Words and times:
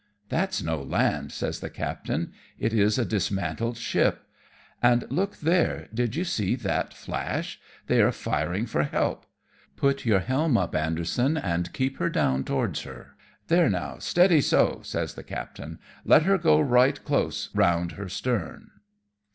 "That's 0.29 0.63
no 0.63 0.81
land," 0.81 1.31
says 1.31 1.59
the 1.59 1.69
captain," 1.69 2.31
it 2.57 2.73
is 2.73 2.97
a 2.97 3.05
dis 3.05 3.29
mantled 3.29 3.77
ship; 3.77 4.23
and 4.81 5.01
now 5.01 5.07
look 5.11 5.37
there, 5.37 5.89
did 5.93 6.15
you 6.15 6.23
see 6.25 6.55
that 6.55 6.93
62 6.93 7.11
AMONG 7.11 7.21
TYPHOONS 7.21 7.31
AND 7.31 7.31
PIRATE 7.31 7.51
CRAFT. 7.51 7.53
flash? 7.53 7.59
they 7.85 8.01
are 8.01 8.11
firing 8.41 8.65
for 8.65 8.83
help. 8.85 9.25
Put 9.75 10.05
your 10.07 10.19
helm 10.21 10.57
up, 10.57 10.73
Anderson, 10.73 11.37
and 11.37 11.71
keep 11.71 11.97
her 11.97 12.09
down 12.09 12.43
towards 12.43 12.81
her. 12.81 13.15
There 13.47 13.69
now, 13.69 13.99
steady 13.99 14.41
so," 14.41 14.79
says 14.81 15.13
the 15.13 15.21
captain, 15.23 15.73
"^ 15.73 15.77
let 16.03 16.23
her 16.23 16.39
go 16.39 16.59
right 16.59 17.03
close 17.05 17.49
round 17.53 17.91
her 17.91 18.09
stern." 18.09 18.71